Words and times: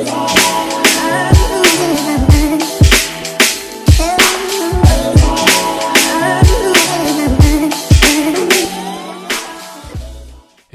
Et 0.00 0.29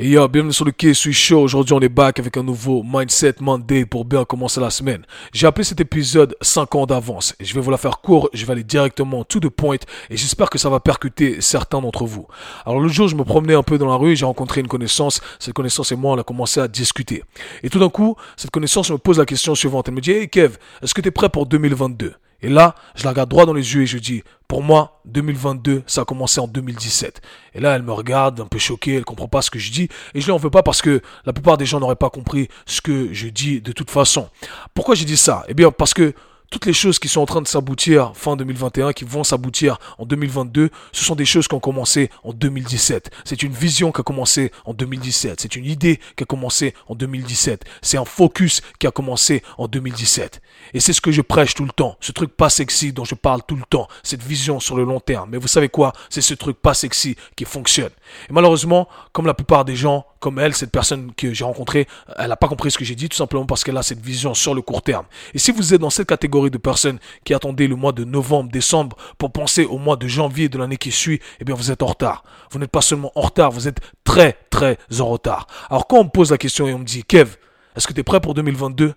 yo, 0.10 0.28
bienvenue 0.28 0.54
sur 0.54 0.66
le 0.66 0.72
Quai 0.72 0.94
suis 0.94 1.14
Show. 1.14 1.40
Aujourd'hui, 1.40 1.74
on 1.74 1.80
est 1.80 1.90
back 1.90 2.20
avec 2.20 2.38
un 2.38 2.44
nouveau 2.44 2.84
Mindset 2.84 3.36
Monday 3.40 3.86
pour 3.86 4.06
bien 4.06 4.24
commencer 4.26 4.60
la 4.60 4.70
semaine. 4.70 5.06
J'ai 5.34 5.48
appelé 5.48 5.64
cet 5.64 5.80
épisode 5.80 6.36
5 6.42 6.76
ans 6.76 6.86
d'avance. 6.86 7.34
Je 7.40 7.54
vais 7.54 7.62
vous 7.62 7.72
la 7.72 7.78
faire 7.78 8.02
court. 8.02 8.30
Je 8.34 8.46
vais 8.46 8.52
aller 8.52 8.64
directement 8.64 9.24
to 9.24 9.40
the 9.40 9.50
point. 9.50 9.78
Et 10.10 10.18
j'espère 10.18 10.50
que 10.50 10.58
ça 10.58 10.70
va 10.70 10.80
percuter 10.80 11.42
certains 11.42 11.82
d'entre 11.82 12.06
vous. 12.06 12.28
Alors, 12.66 12.80
le 12.80 12.88
jour, 12.88 13.08
je 13.08 13.16
me 13.16 13.24
promenais 13.24 13.56
un 13.56 13.64
peu 13.64 13.78
dans 13.78 13.88
la 13.88 13.96
rue 13.96 14.16
j'ai 14.16 14.26
rencontré 14.26 14.62
une 14.62 14.68
connaissance. 14.68 15.22
Cette 15.40 15.54
connaissance 15.54 15.92
et 15.92 15.96
moi, 15.96 16.14
on 16.14 16.20
a 16.20 16.24
commencé 16.24 16.60
à 16.60 16.68
discuter. 16.68 17.24
Et 17.64 17.70
tout 17.70 17.80
d'un 17.80 17.90
coup, 17.90 18.16
cette 18.38 18.52
connaissance 18.52 18.92
me 18.92 18.98
pose 18.98 19.18
la 19.18 19.26
question 19.26 19.56
suivante. 19.56 19.88
Elle 19.88 19.96
me 19.96 20.02
dit, 20.02 20.12
hey 20.12 20.30
Kev, 20.30 20.58
est-ce 20.84 20.94
que 20.94 21.02
tu 21.02 21.08
es 21.08 21.12
prêt 21.12 21.30
pour 21.30 21.46
2022? 21.46 22.14
Et 22.42 22.50
là, 22.50 22.76
je 22.96 23.04
la 23.04 23.12
regarde 23.12 23.30
droit 23.30 23.46
dans 23.46 23.54
les 23.54 23.76
yeux 23.76 23.84
et 23.84 23.86
je 23.86 23.98
dis, 23.98 24.24
pour 24.48 24.62
moi, 24.62 25.02
2022, 25.06 25.84
ça 25.88 26.02
a 26.02 26.06
commencé 26.06 26.40
en 26.40 26.48
2017. 26.48 27.22
Et 27.56 27.60
là, 27.60 27.76
elle 27.76 27.82
me 27.82 27.92
regarde 27.92 28.40
un 28.40 28.46
peu 28.46 28.60
choquée, 28.60 28.96
elle 28.96 29.06
comprend 29.06 29.28
pas 29.28 29.42
ce 29.42 29.50
que 29.50 29.60
je 29.60 29.72
dis. 29.72 29.90
Et 30.14 30.22
je 30.22 30.26
lui 30.26 30.32
en 30.32 30.38
veux 30.38 30.50
pas 30.50 30.64
parce 30.64 30.82
que 30.82 31.02
la 31.26 31.34
plupart 31.34 31.58
des 31.58 31.66
gens 31.66 31.80
n'auraient 31.80 31.96
pas 31.96 32.10
compris 32.10 32.48
ce 32.66 32.82
que 32.82 33.12
je 33.14 33.28
dis 33.28 33.62
de 33.62 33.72
toute 33.72 33.90
façon. 33.90 34.30
Pourquoi 34.74 34.96
j'ai 34.96 35.06
dit 35.06 35.18
ça? 35.18 35.44
Eh 35.48 35.54
bien, 35.54 35.72
parce 35.72 35.94
que 35.94 36.14
toutes 36.50 36.66
les 36.66 36.74
choses 36.74 37.00
qui 37.00 37.08
sont 37.08 37.22
en 37.22 37.26
train 37.26 37.42
de 37.42 37.48
s'aboutir 37.48 38.12
fin 38.16 38.36
2021, 38.36 38.94
qui 38.94 39.06
vont 39.06 39.24
s'aboutir 39.24 39.78
en 39.98 40.06
2022, 40.06 40.70
ce 40.92 41.04
sont 41.04 41.16
des 41.16 41.26
choses 41.26 41.48
qui 41.48 41.56
ont 41.56 41.60
commencé 41.60 42.10
en 42.24 42.34
2017. 42.34 43.12
C'est 43.24 43.44
une 43.44 43.54
vision 43.54 43.92
qui 43.92 44.02
a 44.02 44.04
commencé 44.04 44.52
en 44.66 44.74
2017. 44.74 45.42
C'est 45.42 45.56
une 45.56 45.66
idée 45.66 46.00
qui 46.16 46.24
a 46.24 46.26
commencé 46.26 46.74
en 46.88 46.96
2017. 46.96 47.64
C'est 47.82 47.98
un 47.98 48.06
focus 48.06 48.62
qui 48.80 48.88
a 48.88 48.92
commencé 48.92 49.44
en 49.58 49.68
2017. 49.68 50.42
Et 50.74 50.80
c'est 50.80 50.94
ce 50.94 51.02
que 51.02 51.12
je 51.12 51.22
prêche 51.22 51.54
tout 51.54 51.66
le 51.66 51.72
temps. 51.72 51.98
Ce 52.00 52.12
truc 52.12 52.36
pas 52.36 52.50
sexy 52.50 52.94
dont 52.94 53.06
je 53.06 53.16
parle 53.16 53.42
tout 53.48 53.56
le 53.56 53.64
temps. 53.70 53.88
Cette 54.04 54.24
vision 54.24 54.60
sur 54.60 54.76
le 54.76 54.84
long 54.84 55.00
terme. 55.00 55.30
Mais 55.32 55.38
vous 55.38 55.48
savez 55.48 55.70
quoi? 55.70 55.94
C'est 56.10 56.22
ce 56.22 56.34
truc 56.34 56.62
pas 56.62 56.74
sexy 56.74 57.16
qui 57.36 57.46
fonctionne. 57.46 57.92
Et 58.30 58.34
malheureusement, 58.34 58.88
comme 59.12 59.26
la 59.26 59.34
plupart 59.34 59.66
des 59.66 59.76
gens, 59.76 60.06
comme 60.26 60.40
elle, 60.40 60.56
cette 60.56 60.72
personne 60.72 61.14
que 61.16 61.36
j'ai 61.36 61.44
rencontrée, 61.44 61.88
elle 62.18 62.30
n'a 62.30 62.36
pas 62.36 62.48
compris 62.48 62.72
ce 62.72 62.80
que 62.80 62.84
j'ai 62.84 62.96
dit 62.96 63.10
tout 63.10 63.16
simplement 63.16 63.46
parce 63.46 63.64
qu'elle 63.64 63.78
a 63.78 63.84
cette 63.84 64.04
vision 64.04 64.34
sur 64.34 64.56
le 64.56 64.64
court 64.64 64.82
terme. 64.82 65.06
Et 65.36 65.38
si 65.38 65.52
vous 65.52 65.76
êtes 65.76 65.80
dans 65.80 65.92
cette 65.92 66.08
catégorie 66.08 66.50
de 66.50 66.58
personnes 66.58 66.98
qui 67.24 67.36
attendaient 67.36 67.68
le 67.68 67.76
mois 67.76 67.92
de 67.92 68.04
novembre, 68.04 68.52
décembre 68.52 68.98
pour 69.20 69.32
penser 69.32 69.66
au 69.66 69.78
mois 69.78 69.98
de 69.98 70.08
janvier 70.08 70.50
de 70.50 70.58
l'année 70.58 70.78
qui 70.78 70.92
suit, 70.92 71.20
eh 71.40 71.46
bien 71.46 71.54
vous 71.54 71.70
êtes 71.70 71.84
en 71.84 71.86
retard. 71.86 72.24
Vous 72.50 72.58
n'êtes 72.58 72.72
pas 72.72 72.82
seulement 72.82 73.12
en 73.14 73.22
retard, 73.22 73.52
vous 73.52 73.68
êtes 73.68 73.78
très 74.04 74.36
très 74.50 74.80
en 75.00 75.06
retard. 75.06 75.46
Alors 75.70 75.86
quand 75.86 76.00
on 76.00 76.06
me 76.06 76.10
pose 76.10 76.32
la 76.32 76.40
question 76.40 76.68
et 76.68 76.74
on 76.74 76.80
me 76.80 76.86
dit, 76.86 77.04
Kev, 77.04 77.36
est-ce 77.76 77.86
que 77.86 77.94
tu 77.94 78.00
es 78.00 78.04
prêt 78.04 78.20
pour 78.20 78.34
2022 78.34 78.96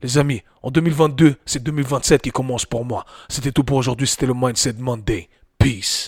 les 0.00 0.16
amis, 0.16 0.44
en 0.62 0.70
2022, 0.70 1.34
c'est 1.44 1.60
2027 1.60 2.22
qui 2.22 2.30
commence 2.30 2.64
pour 2.64 2.84
moi. 2.84 3.04
C'était 3.28 3.50
tout 3.50 3.64
pour 3.64 3.78
aujourd'hui, 3.78 4.06
c'était 4.06 4.26
le 4.26 4.34
Mindset 4.34 4.74
Monday. 4.78 5.28
Peace. 5.58 6.06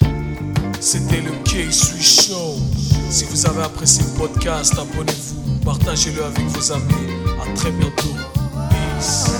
C'était 0.80 1.20
le 1.20 1.32
K-Sui 1.44 2.02
Show. 2.02 2.56
Si 3.10 3.24
vous 3.24 3.46
avez 3.46 3.64
apprécié 3.64 4.02
le 4.02 4.18
podcast, 4.18 4.72
abonnez-vous, 4.78 5.58
partagez-le 5.62 6.24
avec 6.24 6.46
vos 6.46 6.72
amis. 6.72 7.12
À 7.42 7.54
très 7.54 7.70
bientôt. 7.70 8.14
Peace. 8.70 9.39